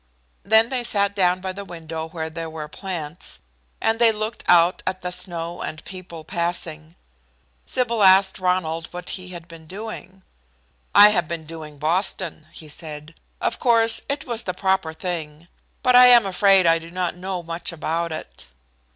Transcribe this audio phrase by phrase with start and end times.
[0.41, 3.37] Then they sat down by the window where there were plants,
[3.79, 6.95] and they looked out at the snow and the people passing.
[7.67, 10.23] Sybil asked Ronald what he had been doing.
[10.95, 13.13] "I have been doing Boston," he said.
[13.39, 15.47] "Of course it was the proper thing.
[15.83, 18.47] But I am afraid I do not know much about it."